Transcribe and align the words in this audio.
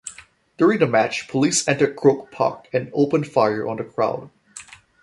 During 0.57 0.79
the 0.79 0.87
match, 0.87 1.27
police 1.27 1.67
entered 1.67 1.95
Croke 1.95 2.31
Park 2.31 2.67
and 2.73 2.89
opened 2.91 3.27
fire 3.27 3.67
on 3.67 3.77
the 3.77 3.83
crowd. 3.83 4.31